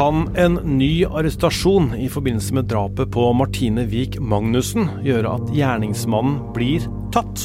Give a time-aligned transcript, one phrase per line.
[0.00, 6.38] Kan en ny arrestasjon i forbindelse med drapet på Martine Wiik Magnussen gjøre at gjerningsmannen
[6.56, 7.42] blir tatt?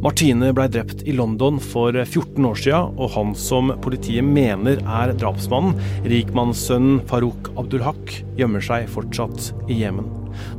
[0.00, 5.12] Martine blei drept i London for 14 år siden, og han som politiet mener er
[5.20, 5.76] drapsmannen,
[6.08, 10.08] rikmannssønnen Farouk Abdulhaq, gjemmer seg fortsatt i Jemen.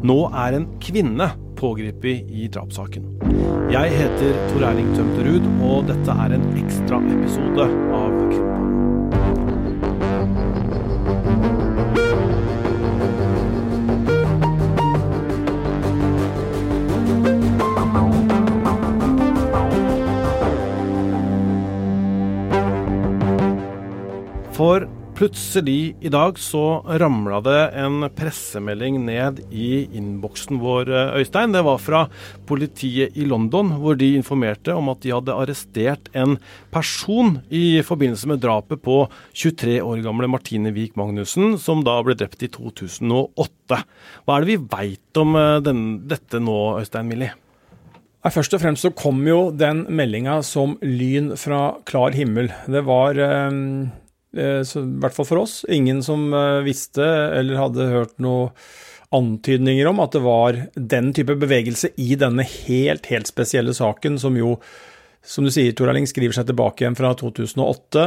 [0.06, 3.10] Nå er en kvinne pågrepet i drapssaken.
[3.74, 8.22] Jeg heter Tor Erling Tømterud, og dette er en ekstraepisode av
[25.22, 30.90] plutselig i dag så ramla det en pressemelding ned i innboksen vår,
[31.20, 31.54] Øystein.
[31.54, 32.00] Det var fra
[32.50, 36.40] politiet i London, hvor de informerte om at de hadde arrestert en
[36.74, 39.04] person i forbindelse med drapet på
[39.38, 43.82] 23 år gamle Martine Wiik Magnussen, som da ble drept i 2008.
[44.26, 47.38] Hva er det vi veit om eh, den, dette nå, Øystein Millie?
[48.26, 52.50] Først og fremst så kom jo den meldinga som lyn fra klar himmel.
[52.66, 53.62] Det var eh,
[54.32, 56.30] så, i hvert fall for oss, ingen som
[56.64, 57.04] visste
[57.36, 58.52] eller hadde hørt noe
[59.12, 64.38] antydninger om at det var den type bevegelse i denne helt, helt spesielle saken, som
[64.40, 64.56] jo,
[65.20, 68.06] som du sier, Tor Erling, skriver seg tilbake igjen fra 2008,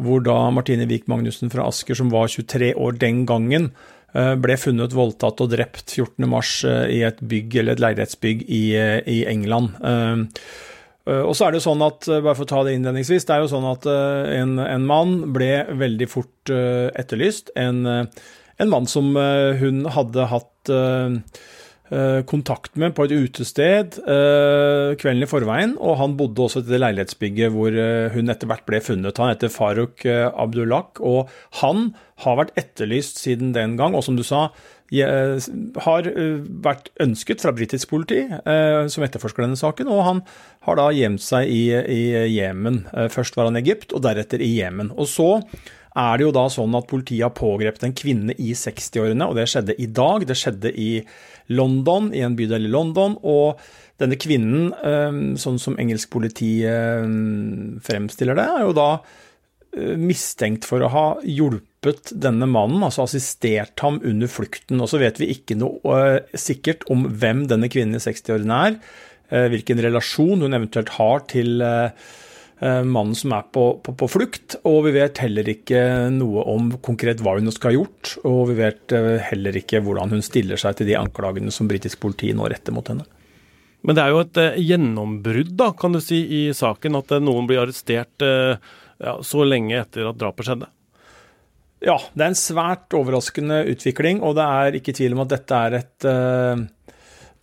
[0.00, 3.70] hvor da Martine Wiik Magnussen fra Asker, som var 23 år den gangen,
[4.10, 8.64] ble funnet voldtatt og drept 14.3 i et bygg, eller et leilighetsbygg i,
[9.06, 9.76] i England.
[11.10, 13.44] Og så er det jo sånn at, bare for å ta det innledningsvis, det er
[13.44, 17.50] jo sånn at en, en mann ble veldig fort etterlyst.
[17.58, 19.12] En, en mann som
[19.60, 20.72] hun hadde hatt
[22.30, 23.98] kontakt med på et utested
[25.00, 27.74] kvelden i forveien, og han bodde også i det leilighetsbygget hvor
[28.14, 29.18] hun etter hvert ble funnet.
[29.18, 31.90] Han heter Farouk Abdullah, og han
[32.22, 34.48] har vært etterlyst siden den gang, og som du sa,
[34.90, 36.08] har
[36.62, 38.24] vært ønsket fra britisk politi,
[38.90, 40.22] som etterforsker denne saken, og han
[40.66, 42.00] har da gjemt seg i
[42.36, 42.84] Jemen.
[43.10, 44.90] Først var han i Egypt, og deretter i Jemen.
[44.94, 45.30] Og så
[45.98, 49.48] er det jo da sånn at politiet har pågrepet en kvinne i 60-årene, og det
[49.50, 50.26] skjedde i dag.
[50.28, 50.90] Det skjedde i
[51.50, 53.18] London, i en bydel i London.
[53.22, 53.60] og
[54.00, 54.70] denne kvinnen,
[55.36, 56.62] sånn som engelsk politi
[57.84, 58.86] fremstiller det, er jo da
[60.00, 64.80] mistenkt for å ha hjulpet denne mannen, altså assistert ham under flukten.
[64.80, 68.80] Og så vet vi ikke noe sikkert om hvem denne kvinnen i 60-årene er,
[69.52, 71.60] hvilken relasjon hun eventuelt har til
[72.60, 75.80] mannen som er på, på, på, flukt, og vi vet heller ikke
[76.12, 78.94] noe om konkret hva hun skal ha gjort, og vi vet
[79.30, 82.90] heller ikke hvordan hun stiller seg til de anklagene som britisk politi nå retter mot
[82.92, 83.06] henne.
[83.80, 87.62] Men det er jo et gjennombrudd, da, kan du si, i saken, at noen blir
[87.62, 90.68] arrestert ja, så lenge etter at drapet skjedde?
[91.80, 95.60] Ja, det er en svært overraskende utvikling, og det er ikke tvil om at dette
[95.64, 96.08] er et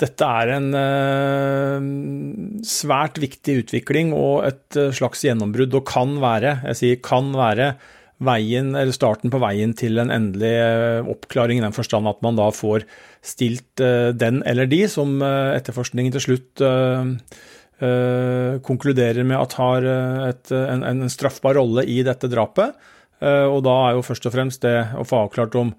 [0.02, 6.60] dette er en uh, svært viktig utvikling og et uh, slags gjennombrudd, og kan være,
[6.70, 7.76] jeg sier kan være,
[8.18, 10.56] veien, eller starten på veien til en endelig
[11.06, 12.82] oppklaring, i den forstand at man da får
[13.22, 13.78] stilt
[14.18, 16.64] den eller de som etterforskningen til slutt
[18.66, 19.86] konkluderer med at har
[20.32, 22.74] et, en, en, straffbar rolle i dette drapet.
[23.22, 25.76] og da er jo først og fremst det å få avklart om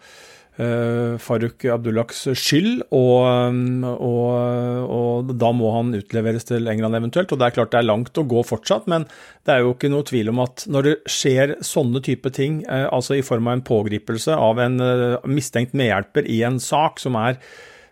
[0.59, 3.55] Uh, Farouk Abdullahs skyld, og,
[3.95, 7.31] og, og, da må han utleveres til England eventuelt.
[7.31, 9.07] Og det er klart det er langt å gå fortsatt, men
[9.47, 12.89] det er jo ikke noe tvil om at når det skjer sånne type ting, uh,
[12.91, 17.19] altså i form av en pågripelse av en uh, mistenkt medhjelper i en sak som
[17.21, 17.39] er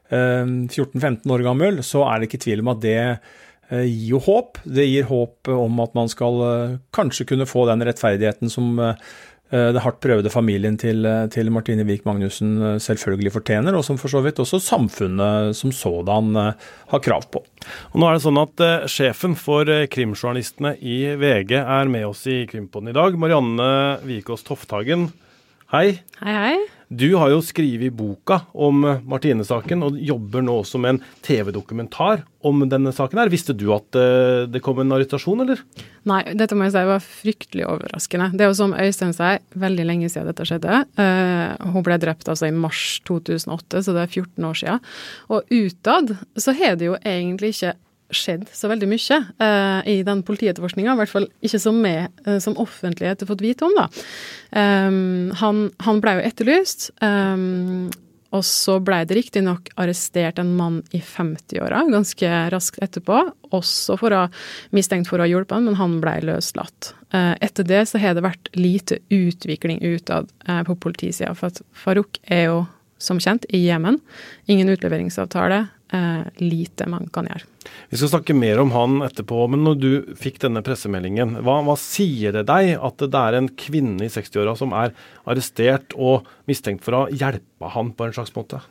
[0.06, 2.98] 14-15 år gammel, så er det ikke tvil om at det
[3.74, 4.60] gir jo håp.
[4.62, 6.36] Det gir håp om at man skal
[6.94, 8.78] kanskje kunne få den rettferdigheten som
[9.50, 14.18] det hardt prøvde familien til, til Martine Wiik Magnussen selvfølgelig fortjener, og som for så
[14.24, 17.44] vidt også samfunnet som sådan har krav på.
[17.92, 22.42] Og nå er det sånn at Sjefen for krimjournalistene i VG er med oss i
[22.50, 23.14] Krimpodden i dag.
[23.14, 23.68] Marianne
[24.02, 25.12] Vikås Tofthagen,
[25.70, 26.00] hei.
[26.24, 26.75] Hei, hei.
[26.88, 32.62] Du har jo skrevet boka om Martine-saken, og jobber nå også med en TV-dokumentar om
[32.70, 33.18] denne saken.
[33.18, 33.32] her.
[33.32, 33.98] Visste du at
[34.46, 35.62] det kom en arrestasjon, eller?
[36.06, 38.28] Nei, dette må jeg si var fryktelig overraskende.
[38.38, 40.84] Det er jo som Øystein sier, veldig lenge siden dette skjedde.
[40.94, 44.86] Uh, hun ble drept altså i mars 2008, så det er 14 år siden.
[45.34, 47.74] Og utad så har det jo egentlig ikke
[48.14, 50.94] skjedd så veldig mye uh, i den politietterforskninga.
[50.94, 53.76] I hvert fall ikke som vi uh, som offentlighet har fått vite om.
[53.76, 53.86] da.
[54.56, 56.90] Um, han, han ble jo etterlyst.
[57.02, 57.88] Um,
[58.34, 63.20] og så ble det riktignok arrestert en mann i 50-åra ganske raskt etterpå,
[63.54, 64.22] også for å,
[64.76, 66.92] mistenkt for å ha hjulpet han, men han ble løslatt.
[67.14, 71.62] Eh, etter det så har det vært lite utvikling utad eh, på politisida, for at
[71.76, 72.64] Farouk er jo
[72.98, 74.00] som kjent i Jemen.
[74.46, 75.66] Ingen utleveringsavtale.
[75.92, 77.46] Eh, lite man kan gjøre.
[77.90, 81.76] Vi skal snakke mer om han etterpå, men når du fikk denne pressemeldingen, hva, hva
[81.78, 84.96] sier det deg at det er en kvinne i 60-åra som er
[85.30, 88.64] arrestert og mistenkt for å ha hjelpa han på en slags måte?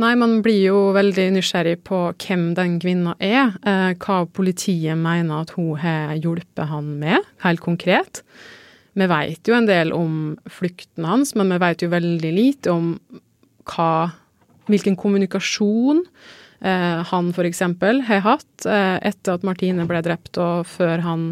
[0.00, 3.52] Nei, man blir jo veldig nysgjerrig på hvem den kvinna er.
[3.60, 8.22] Eh, hva politiet mener at hun har hjulpet han med, helt konkret.
[9.00, 10.14] Vi vet jo en del om
[10.50, 12.94] flukten hans, men vi vet jo veldig lite om
[13.70, 14.10] hva
[14.70, 16.04] hvilken kommunikasjon
[16.62, 17.62] eh, han f.eks.
[18.06, 21.30] har hatt eh, etter at Martine ble drept og før han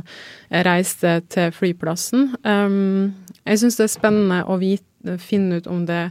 [0.50, 2.32] reiste til flyplassen.
[2.42, 6.08] Um, jeg syns det er spennende å vite, finne ut om det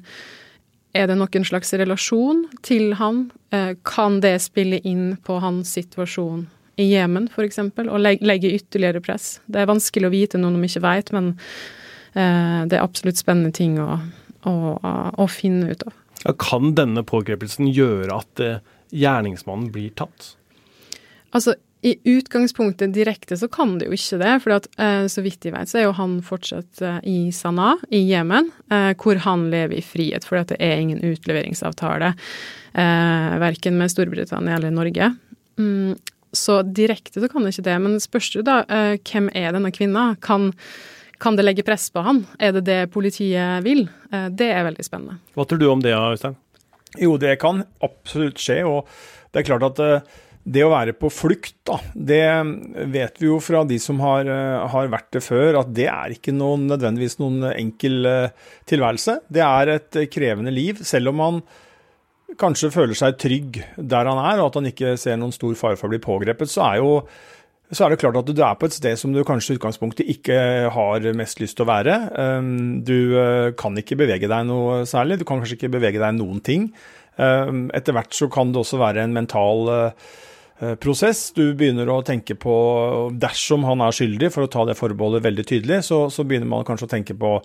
[0.97, 3.27] er det noen slags relasjon til han?
[3.53, 9.37] Eh, kan det spille inn på hans situasjon i Jemen f.eks., og legge ytterligere press?
[9.45, 11.33] Det er vanskelig å vite noe de ikke vet, men
[12.17, 13.99] det er absolutt spennende ting å,
[14.49, 14.53] å,
[15.21, 15.93] å finne ut av.
[16.23, 18.59] Ja, kan denne pågrepelsen gjøre at eh,
[18.95, 20.33] gjerningsmannen blir tatt?
[21.35, 21.53] Altså,
[21.85, 24.33] i utgangspunktet direkte så kan det jo ikke det.
[24.43, 28.01] For eh, så vidt jeg vet, så er jo han fortsatt eh, i Sanaa i
[28.09, 30.25] Jemen, eh, hvor han lever i frihet.
[30.27, 35.13] For det er ingen utleveringsavtale eh, verken med Storbritannia eller Norge.
[35.61, 35.95] Mm,
[36.35, 37.79] så direkte så kan det ikke det.
[37.83, 40.11] Men spørs du da eh, hvem er denne kvinna?
[40.23, 40.51] Kan
[41.17, 42.21] kan det legge press på han?
[42.37, 43.87] Er det det politiet vil?
[44.11, 45.17] Eh, det er veldig spennende.
[45.33, 46.37] Hva tror du om det, Øystein?
[47.01, 48.61] Jo, det kan absolutt skje.
[48.69, 48.85] Og
[49.33, 52.21] det er klart at eh, det å være på flukt, da, det
[52.93, 54.29] vet vi jo fra de som har,
[54.71, 58.07] har, vært det før, at det er ikke noen, nødvendigvis noen enkel
[58.69, 59.17] tilværelse.
[59.27, 60.79] Det er et krevende liv.
[60.87, 61.41] Selv om man
[62.35, 65.79] kanskje føler seg trygg der han er, og at han ikke ser noen stor fare
[65.79, 66.91] for å bli pågrepet, så er jo
[67.67, 70.07] så er det klart at du er på et sted som du kanskje i utgangspunktet
[70.07, 70.37] ikke
[70.71, 71.97] har mest lyst til å være.
[72.15, 76.15] Um, du uh, kan ikke bevege deg noe særlig, du kan kanskje ikke bevege deg
[76.15, 76.69] noen ting.
[77.19, 80.07] Um, etter hvert så kan det også være en mental uh,
[80.79, 81.25] prosess.
[81.35, 82.55] Du begynner å tenke på
[83.19, 86.63] Dersom han er skyldig, for å ta det forbeholdet veldig tydelig, så, så begynner man
[86.67, 87.35] kanskje å tenke på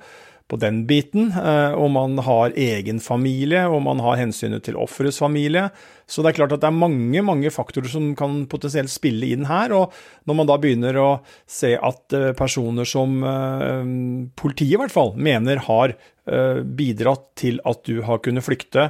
[0.52, 1.30] på den biten.
[1.32, 5.70] Og om man har egen familie, om man har hensynet til offerets familie.
[6.04, 9.46] Så det er klart at det er mange mange faktorer som kan potensielt spille inn
[9.48, 9.72] her.
[9.72, 9.96] Og
[10.28, 11.08] når man da begynner å
[11.48, 13.92] se at eh, personer som eh,
[14.36, 18.84] politiet i hvert fall mener har bidratt til at du har kunnet flykte,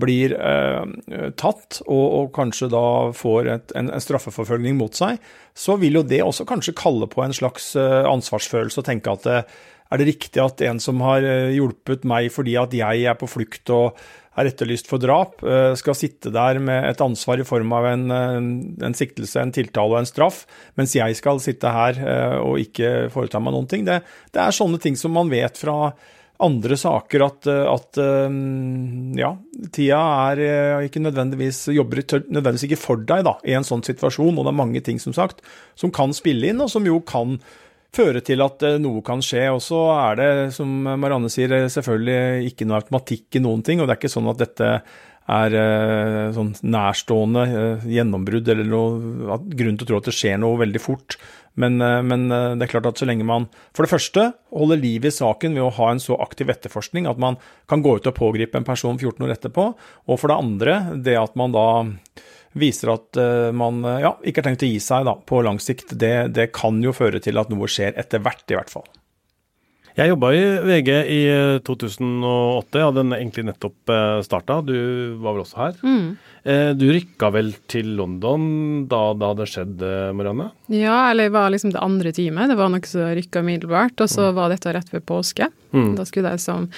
[0.00, 2.84] blir eh, tatt og, og, kanskje da
[3.16, 5.20] får et, en, en, straffeforfølgning mot seg,
[5.56, 9.30] så vil jo det også kanskje kalle på en slags eh, ansvarsfølelse og tenke at
[9.30, 9.56] eh,
[9.90, 13.28] er det riktig at en som har eh, hjulpet meg fordi at jeg er på
[13.30, 13.98] flukt og
[14.36, 18.10] er etterlyst for drap, eh, skal sitte der med et ansvar i form av en,
[18.10, 20.42] en siktelse, en tiltale og en straff,
[20.76, 23.86] mens jeg skal sitte her eh, og ikke foreta meg noen ting?
[23.88, 24.02] Det,
[24.34, 25.94] det er sånne ting som man vet fra
[26.36, 29.30] andre saker at, at ja,
[29.72, 34.44] tida er ikke nødvendigvis jobber nødvendigvis ikke for deg da, i en sånn situasjon, og
[34.44, 35.40] det er mange ting som sagt
[35.80, 37.38] som kan spille inn, og som jo kan
[37.96, 39.48] føre til at eh, noe kan skje.
[39.54, 43.80] Og så er det, som Marianne sier, eh, selvfølgelig ikke noe automatikk i noen ting.
[43.80, 44.70] Og det er ikke sånn at dette
[45.36, 47.46] er eh, sånn nærstående
[47.90, 51.18] gjennombrudd eller noe grunn til å tro at det skjer noe veldig fort.
[51.56, 55.12] Men, men, det er klart at så lenge man for det første holder liv i
[55.14, 58.60] saken ved å ha en så aktiv etterforskning at man kan gå ut og pågripe
[58.60, 61.64] en person 14 år etterpå, og for det andre det at man da
[62.56, 65.60] viser at uh, man uh, ja, ikke har tenkt å gi seg da, på lang
[65.62, 68.86] sikt, det, det, kan jo føre til at noe skjer etter hvert, i hvert fall.
[69.96, 71.20] Jeg jobba i VG i
[71.64, 74.58] 2008, jeg hadde egentlig nettopp uh, starta.
[74.60, 74.76] Du
[75.22, 75.78] var vel også her.
[75.82, 76.08] Mm.
[76.78, 78.42] Du rykka vel til London
[78.86, 79.80] da det hadde skjedd,
[80.14, 80.44] Marianne?
[80.70, 82.52] Ja, eller det var liksom det andre teamet.
[82.52, 83.98] Det var noe som rykka umiddelbart.
[84.04, 84.36] Og så mm.
[84.36, 85.48] var dette rett ved påske.
[85.74, 85.96] Mm.
[85.98, 86.68] Da skulle de som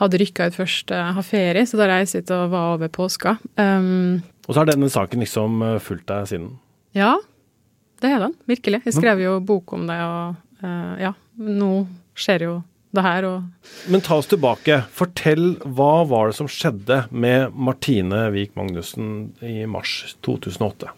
[0.00, 3.36] hadde rykka ut først, ha ferie, så da reiste jeg og var over påska.
[3.56, 6.48] Um, og så har denne saken liksom eh, fulgt deg siden?
[6.96, 7.14] Ja,
[8.02, 8.34] det har den.
[8.50, 8.82] Virkelig.
[8.88, 11.72] Jeg skrev jo bok om det, og uh, ja, nå
[12.18, 12.58] skjer jo
[12.92, 14.82] det her og Men ta oss tilbake.
[14.92, 20.92] Fortell hva var det som skjedde med Martine Wiik Magnussen i mars 2008?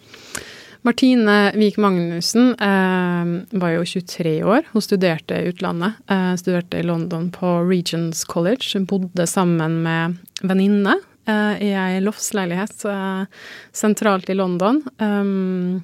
[0.84, 3.30] Martine Wiik Magnussen eh,
[3.62, 4.66] var jo 23 år.
[4.74, 6.02] Hun studerte i utlandet.
[6.10, 8.74] Eh, studerte i London på Regents College.
[8.74, 13.24] Hun bodde sammen med venninne Eh, i ei loftsleilighet eh,
[13.72, 14.82] sentralt i London.
[14.98, 15.82] Um,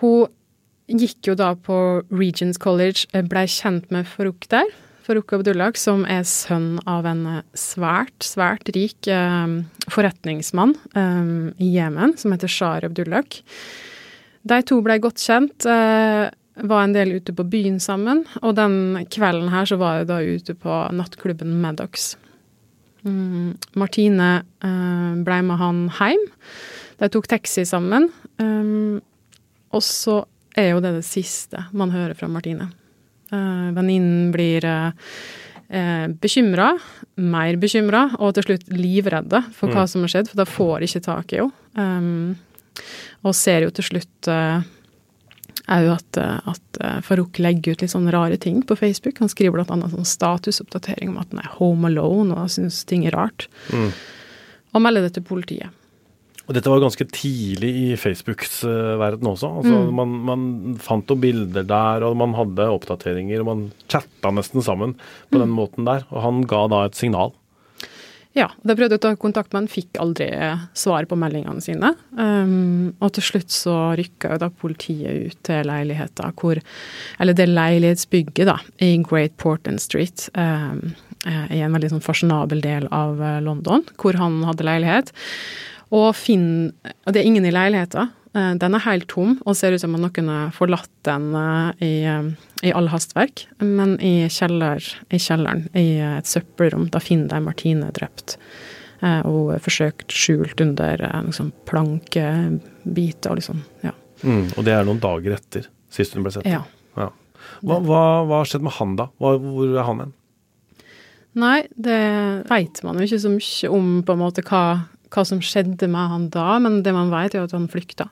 [0.00, 0.26] hun
[0.90, 1.76] gikk jo da på
[2.10, 4.68] Regents College, blei kjent med Farouk der.
[5.02, 7.24] Farouk Abdullah, som er sønn av en
[7.58, 9.56] svært, svært rik eh,
[9.90, 13.26] forretningsmann eh, i Jemen, som heter Shar Abdullah.
[14.46, 16.28] De to ble godt kjent, eh,
[16.68, 20.20] var en del ute på byen sammen, og den kvelden her så var jeg da
[20.22, 22.12] ute på nattklubben Maddox.
[23.02, 26.28] Mm, Martine eh, ble med han hjem.
[27.02, 28.06] De tok taxi sammen.
[29.72, 30.20] Og så
[30.58, 32.68] er jo det det siste man hører fra Martine.
[33.32, 34.92] Uh, Venninnen blir uh,
[35.72, 36.74] uh, bekymra,
[37.16, 39.76] mer bekymra, og til slutt livredde for mm.
[39.76, 42.38] hva som har skjedd, for da får ikke tak i henne.
[43.22, 48.36] Og ser jo til slutt er jo at, at Farouk legger ut litt sånne rare
[48.40, 49.20] ting på Facebook.
[49.22, 49.90] Han skriver bl.a.
[49.92, 53.46] sånn statusoppdatering om at han er home alone og syns ting er rart.
[53.70, 53.92] Mm.
[54.74, 55.70] Og melder det til politiet.
[56.52, 59.48] Og dette var ganske tidlig i Facebooks uh, verden også.
[59.62, 59.92] Altså, mm.
[59.96, 60.42] man, man,
[60.84, 64.92] fant noen bilder der, og man hadde oppdateringer, og man chatta nesten sammen
[65.30, 65.44] på mm.
[65.46, 66.04] den måten der.
[66.12, 67.32] Og han ga da et signal.
[68.36, 71.94] Ja, de prøvde å ta kontakt, men fikk aldri eh, svar på meldingene sine.
[72.20, 76.60] Um, og til slutt så rykka jo da politiet ut til leiligheta hvor
[77.16, 80.28] Eller det leilighetsbygget, da, i Great Portland Street.
[80.36, 80.92] Um,
[81.24, 85.12] I en veldig sånn fasjonabel del av London, hvor han hadde leilighet.
[85.92, 88.08] Og finn Og det er ingen i leiligheta.
[88.32, 91.84] Eh, den er helt tom og ser ut som om noen har forlatt den eh,
[91.84, 92.30] i, eh,
[92.64, 93.44] i all hastverk.
[93.60, 94.80] Men i, kjeller,
[95.10, 98.38] i, kjelleren, i et søppelrom, da finner de Martine drept.
[99.02, 103.90] Og forsøkt skjult under liksom, plankebiter og liksom, ja.
[104.22, 106.46] Mm, og det er noen dager etter sist hun ble sett?
[106.46, 106.60] Ja.
[106.94, 107.08] ja.
[107.66, 109.08] Hva, hva, hva har skjedd med han da?
[109.18, 110.12] Hva, hvor er han hen?
[111.42, 111.98] Nei, det
[112.46, 114.62] veit man jo ikke så mye om, på en måte, hva
[115.12, 118.08] hva som skjedde med han da, men det man vet, er at han flykta.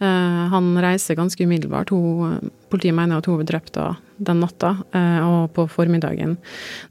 [0.00, 1.92] Uh, han reiser ganske umiddelbart.
[1.92, 3.76] Hun, politiet mener at hun ble drept
[4.20, 6.38] den natta, uh, og på formiddagen.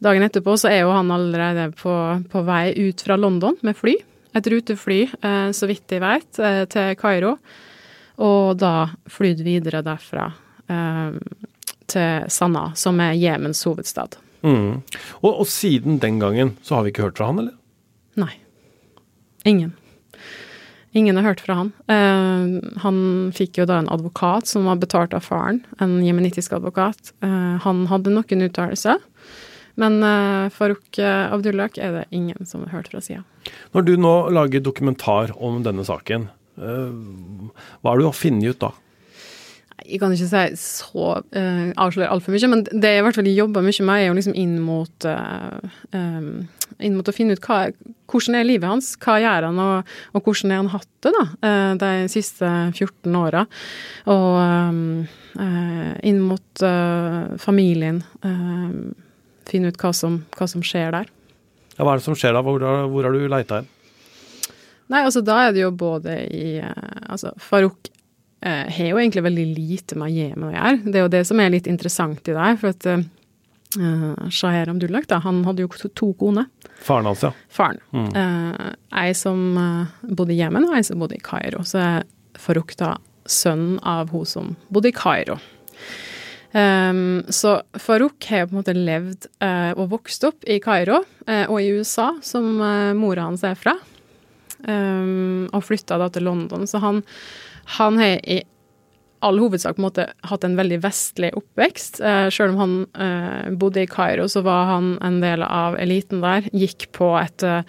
[0.03, 1.95] Dagen etterpå så er jo han allerede på,
[2.29, 3.97] på vei ut fra London med fly.
[4.37, 4.99] Et rutefly,
[5.57, 6.37] så vidt jeg vet,
[6.69, 7.31] til Kairo.
[8.21, 10.27] Og da flydd videre derfra
[11.89, 14.19] til Sanna, som er Jemens hovedstad.
[14.45, 14.83] Mm.
[15.23, 17.57] Og, og siden den gangen så har vi ikke hørt fra han, eller?
[18.21, 18.35] Nei.
[19.49, 19.73] Ingen.
[20.91, 21.69] Ingen har hørt fra han.
[21.89, 22.97] Uh, han
[23.35, 27.13] fikk jo da en advokat som var betalt av faren, en jemenittisk advokat.
[27.25, 28.97] Uh, han hadde noen uttalelser,
[29.79, 33.23] men uh, Farouk Abdullah er det ingen som har hørt fra sida.
[33.77, 36.27] Når du nå lager dokumentar om denne saken,
[36.59, 38.73] hva har du funnet ut da?
[39.89, 43.29] Jeg kan ikke si så uh, avsløre altfor mye, men det jeg i hvert fall
[43.31, 45.57] jobber mye med, er jo liksom inn mot uh,
[45.95, 46.29] um,
[46.79, 47.71] inn mot å finne ut hva,
[48.09, 51.25] hvordan er livet hans, hva gjør han, og, og hvordan har han hatt det da,
[51.41, 53.43] uh, de siste 14 åra.
[54.13, 54.79] Og um,
[55.39, 56.61] inn mot
[57.39, 58.01] familien,
[59.47, 61.11] finne ut hva som, hva som, skjer der.
[61.77, 62.41] Ja, Hva er det som skjer da?
[62.43, 63.69] Hvor, hvor har du leita hen?
[64.89, 67.91] Nei, altså Da er det jo både i Altså, Farouk
[68.41, 70.75] eh, har jo egentlig veldig lite med Jemen å gjøre.
[70.85, 72.49] Det er jo det som er litt interessant i det.
[72.61, 73.03] For at eh,
[74.33, 76.49] Shaher Amdullah, da, han hadde jo to koner.
[76.83, 77.33] Faren hans, ja.
[77.53, 77.81] Faren.
[77.93, 78.09] Mm.
[78.15, 81.63] Eh, ei som eh, bodde i Jemen, og ei som bodde i Kairo.
[81.67, 82.97] Så er forrukta
[83.29, 85.37] sønnen av hun som bodde i Kairo.
[86.51, 91.45] Um, så Farouk har på en måte levd uh, og vokst opp i Kairo uh,
[91.45, 93.75] og i USA, som uh, mora hans er fra,
[94.65, 96.65] um, og flytta da til London.
[96.65, 97.03] Så han
[97.77, 98.41] han har i
[99.25, 101.99] all hovedsak på en måte hatt en veldig vestlig oppvekst.
[101.99, 106.23] Eh, selv om han eh, bodde i Kairo, så var han en del av eliten
[106.23, 106.47] der.
[106.55, 107.63] Gikk på et, eh,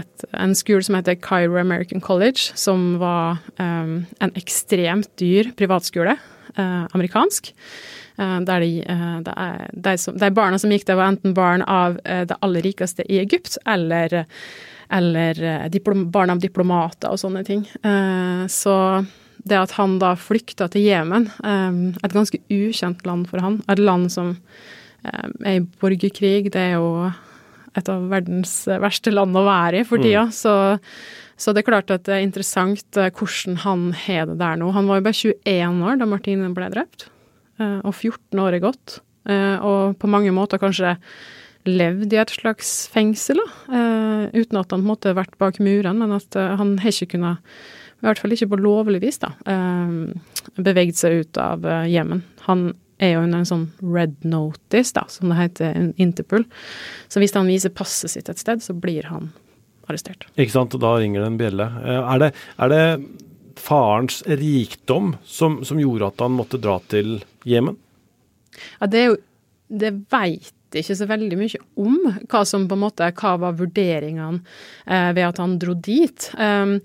[0.00, 6.16] et, en skole som heter Cairo American College, som var eh, en ekstremt dyr privatskole,
[6.56, 7.52] eh, amerikansk.
[8.16, 8.70] Eh, der de,
[9.28, 13.04] de, de, som, de, barna som gikk der, var enten barn av det aller rikeste
[13.10, 14.38] i Egypt, eller eh,
[14.88, 17.64] diplom, barn av diplomater og sånne ting.
[17.82, 19.04] Eh, så
[19.44, 23.78] det at han da flykta til Jemen, eh, et ganske ukjent land for han, et
[23.78, 24.36] land som
[25.04, 27.12] er i borgerkrig, det er jo
[27.76, 30.22] et av verdens verste land å være i for tida.
[30.28, 30.32] Mm.
[30.32, 30.54] Så,
[31.36, 34.70] så, det er klart at det er interessant hvordan han har det der nå.
[34.72, 37.08] Han var jo bare 21 år da Martine ble drept,
[37.58, 39.00] og 14 år er gått.
[39.28, 40.94] Og på mange måter kanskje
[41.68, 43.48] levd i et slags fengsel, da.
[43.72, 47.14] Uh, uten at han en måte vært bak murene, men at uh, han har ikke
[47.16, 47.42] kunnet,
[48.02, 52.24] i hvert fall ikke på lovlig vis, da, uh, beveget seg ut av Jemen.
[52.48, 56.44] Han er jo under en sånn red notice, da, som det heter, Interpol.
[57.10, 59.32] Så hvis han viser passet sitt et sted, så blir han
[59.88, 60.28] arrestert.
[60.38, 61.66] Ikke sant, da ringer det en bjelle.
[61.84, 62.30] Er det,
[62.62, 62.84] er det
[63.60, 67.18] farens rikdom som, som, gjorde at han måtte dra til
[67.48, 67.76] Jemen?
[68.78, 69.16] Ja, det er jo
[69.74, 71.96] det veit ikke så veldig mye om
[72.30, 74.40] hva som på en måte, hva var vurderingene
[74.86, 76.28] eh, ved at han dro dit.
[76.38, 76.76] Um,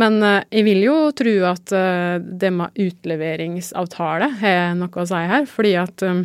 [0.00, 5.22] men eh, jeg vil jo tro at eh, det med utleveringsavtale har noe å si
[5.32, 6.24] her, fordi at um,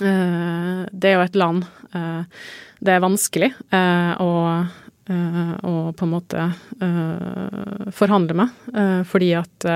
[0.00, 3.48] eh, det er jo et land Det er vanskelig
[4.22, 4.30] å
[5.10, 6.44] og på en måte
[7.90, 8.60] forhandle med,
[9.10, 9.66] fordi at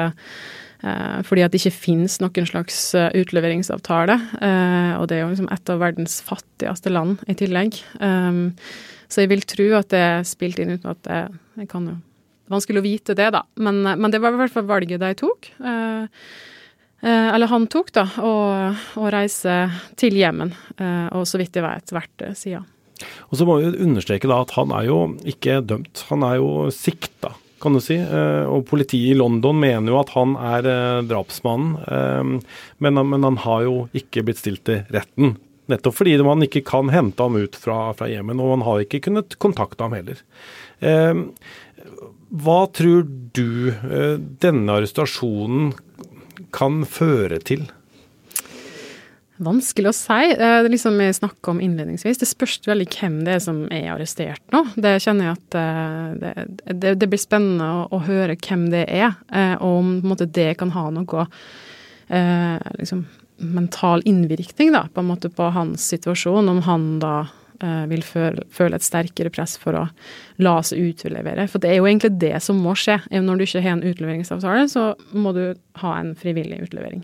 [1.24, 4.16] fordi at det ikke finnes noen slags eh, utleveringsavtale.
[4.36, 7.78] Eh, og det er jo liksom et av verdens fattigste land i tillegg.
[9.08, 11.22] så jeg vil tro at det er spilt inn uten at det
[11.62, 12.00] jeg kan jo
[12.44, 13.40] Vanskelig å vite det, da.
[13.56, 15.46] Men, men, det var i hvert fall valget de tok.
[17.00, 19.54] eller han tok, da, å reise
[19.96, 20.52] til Jemen.
[21.16, 22.68] og så vidt jeg vet hvert siden.
[23.32, 26.04] Og så må vi understreke da at han er jo ikke dømt.
[26.10, 27.32] Han er jo sikta
[27.64, 27.96] kan du si.
[27.96, 33.28] Eh, og politiet i London mener jo at han er eh, drapsmannen, eh, men, men
[33.30, 35.36] han har jo ikke blitt stilt til retten.
[35.72, 39.00] Nettopp fordi man ikke kan hente ham ut fra, fra Jemen, og man har ikke
[39.06, 40.18] kunnet kontakte ham heller.
[42.44, 43.72] Hva tror du
[44.44, 45.72] denne arrestasjonen
[46.52, 47.64] kan føre til?
[49.42, 50.34] Vanskelig å si.
[50.38, 52.20] Det er liksom vi snakka om innledningsvis.
[52.20, 54.60] Det spørs veldig hvem det er som er arrestert nå.
[54.78, 56.32] Det kjenner jeg at eh, det,
[56.70, 60.52] det, det blir spennende å, å, høre hvem det er, eh, og om måte, det
[60.60, 61.24] kan ha noe
[62.14, 63.02] eh, liksom,
[63.42, 66.52] mental innvirkning da, på, måte, på hans situasjon.
[66.54, 67.16] Om han da
[67.58, 69.88] eh, vil føle, føle, et sterkere press for å
[70.46, 71.48] la seg utlevere.
[71.50, 73.00] For det er jo egentlig det som må skje.
[73.10, 75.42] Når du ikke har en utleveringsavtale, så må du
[75.82, 77.02] ha en frivillig utlevering.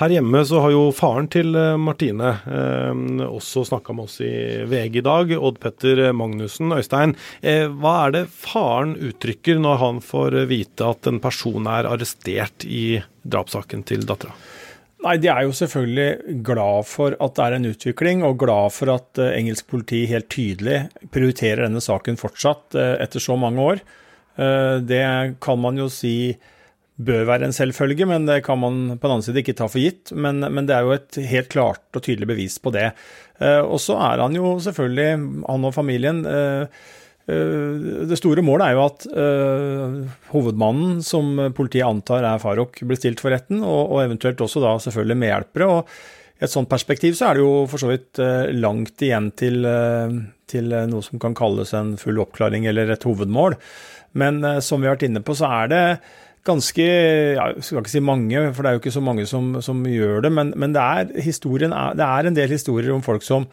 [0.00, 4.32] Her hjemme så har jo faren til eh, Martine eh, også snakka med oss i
[4.70, 6.72] VG i dag, Odd Petter Magnussen.
[6.74, 11.88] Øystein, eh, hva er det faren uttrykker når han får vite at en person er
[11.90, 14.34] arrestert i drapssaken til dattera?
[15.00, 18.92] Nei, De er jo selvfølgelig glad for at det er en utvikling, og glad for
[18.92, 20.82] at eh, engelsk politi helt tydelig
[21.14, 23.84] prioriterer denne saken fortsatt eh, etter så mange år.
[24.40, 25.04] Det
[25.42, 26.30] kan man jo si
[27.06, 29.82] bør være en selvfølge, men det kan man på den annen side ikke ta for
[29.82, 30.12] gitt.
[30.12, 32.90] Men, men det er jo et helt klart og tydelig bevis på det.
[33.40, 35.10] Eh, og så er han jo selvfølgelig,
[35.46, 36.80] han og familien eh,
[37.30, 39.06] eh, det store målet er jo at
[40.34, 44.76] hovedmannen, som politiet antar er Farouk, blir stilt for retten, og, og eventuelt også da
[44.84, 45.70] selvfølgelig medhjelpere.
[45.70, 48.16] og i et sånt perspektiv så er det jo for så vidt
[48.56, 49.66] langt igjen til,
[50.48, 53.58] til noe som kan kalles en full oppklaring eller et hovedmål.
[54.16, 55.82] Men som vi har vært inne på, så er det
[56.46, 59.82] ganske Jeg skal ikke si mange, for det er jo ikke så mange som, som
[59.86, 63.48] gjør det, men, men det, er, er, det, er, en del historier om folk som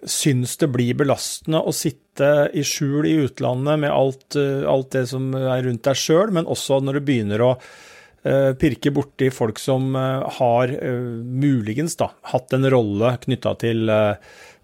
[0.00, 5.28] syns det blir belastende å sitte i skjul i utlandet med alt, alt det som
[5.36, 9.92] er rundt deg sjøl, men også når du begynner å uh, pirke borti folk som
[9.92, 10.72] uh, har
[11.20, 13.92] muligens da, hatt en rolle knytta til,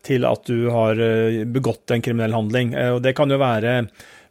[0.08, 1.04] til, at du har
[1.52, 2.72] begått en kriminell handling.
[2.96, 3.82] og Det kan jo være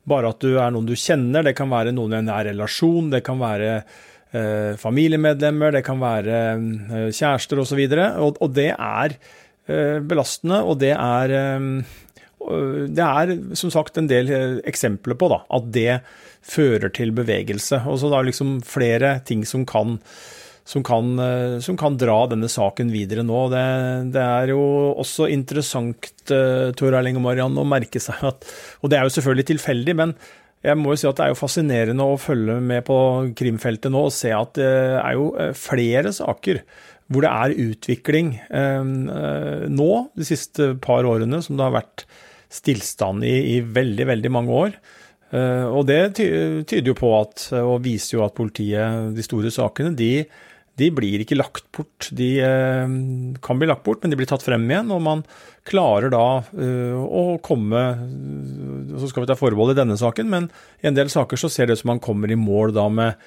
[0.09, 3.09] bare at du er noen du kjenner, det kan være noen i en nær relasjon,
[3.13, 7.83] det kan være eh, familiemedlemmer, det kan være eh, kjærester osv.
[7.87, 11.69] Og, og, og det er eh, belastende, og det er eh,
[12.45, 15.99] det er som sagt en del eh, eksempler på da, at det
[16.45, 17.81] fører til bevegelse.
[17.89, 19.97] Og så det er liksom flere ting som kan
[20.65, 23.43] som kan, eh, som kan, dra denne saken videre nå.
[23.53, 23.65] Det,
[24.15, 24.63] det er jo
[24.97, 28.47] også interessant, uh, Tor Erling og Mariann, å merke seg at
[28.81, 30.15] Og det er jo selvfølgelig tilfeldig, men
[30.65, 32.97] jeg må jo si at det er jo fascinerende å følge med på
[33.37, 36.63] krimfeltet nå og se at det er jo eh, flere saker
[37.05, 42.03] hvor det er utvikling nå, de siste par årene, som det har vært
[42.49, 44.79] stillstand i i veldig, veldig mange år.
[45.69, 50.25] Og det tyder jo på at, og viser jo at politiet, de store sakene, de
[50.79, 52.09] de blir ikke lagt bort.
[52.15, 52.95] De eh,
[53.43, 54.91] kan bli lagt bort, men de blir tatt frem igjen.
[54.91, 55.23] Og man
[55.67, 57.83] klarer da eh, å komme
[58.99, 60.49] Så skal vi ta forbehold i denne saken, men
[60.83, 63.21] i en del saker så ser det ut som man kommer i mål da med,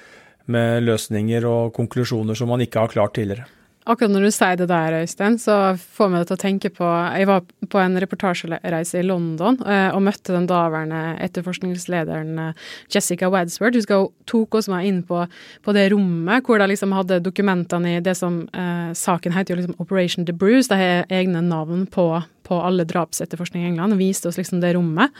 [0.49, 3.49] med løsninger og konklusjoner som man ikke har klart tidligere.
[3.89, 6.85] Akkurat når du sier det der, Øystein, så får meg det til å tenke på
[7.17, 13.31] Jeg var på en reportasjereise i London eh, og møtte den daværende etterforskningslederen eh, Jessica
[13.33, 13.81] Wadsworth.
[13.89, 15.23] Hun tok oss med inn på,
[15.65, 19.61] på, det rommet hvor de liksom hadde dokumentene i det som eh, Saken heter jo
[19.63, 20.69] liksom Operation The Bruce.
[20.69, 22.11] De har egne navn på
[22.49, 25.13] på alle drapsetterforskning i England og viste oss liksom det rommet.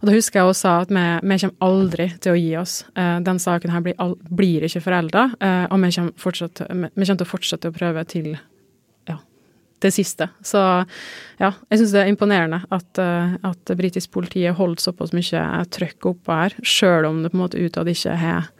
[0.00, 2.80] Og da husker jeg også at vi, vi kommer aldri til å gi oss.
[2.98, 6.88] Uh, den saken her blir, all, blir ikke forelda, eh, og vi kommer, fortsatt, vi,
[6.90, 8.30] kommer, til å fortsette å prøve til
[9.08, 9.18] ja,
[9.84, 10.28] det siste.
[10.44, 10.60] Så
[11.40, 15.44] ja, jeg syns det er imponerende at, uh, at britisk politi har holdt såpass mye
[15.74, 18.50] trøkk oppå her, sjøl om det på en måte utad ikke har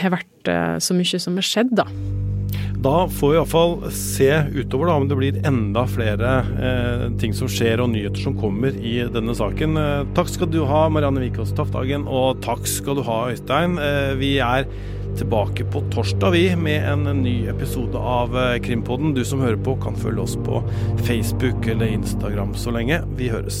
[0.00, 0.48] har vært
[0.82, 1.86] så mye som har skjedd, da.
[2.80, 6.30] Da får vi iallfall se utover da, om det blir enda flere
[6.64, 9.76] eh, ting som skjer og nyheter som kommer i denne saken.
[9.76, 13.76] Eh, takk skal du ha, Marianne Wikås Taftagen, og takk skal du ha, Øystein.
[13.84, 14.64] Eh, vi er
[15.18, 19.12] tilbake på torsdag, vi, med en ny episode av eh, Krimpodden.
[19.12, 20.62] Du som hører på, kan følge oss på
[21.04, 23.02] Facebook eller Instagram så lenge.
[23.20, 23.60] Vi høres.